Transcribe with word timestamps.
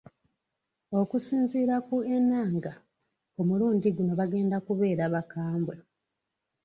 Okusinziira 0.99 1.75
ku 1.87 1.95
Enanga 2.15 2.71
ku 3.33 3.41
mulundi 3.47 3.87
guno 3.95 4.13
bagenda 4.19 4.57
kubeera 4.65 5.03
bakambwe. 5.13 5.75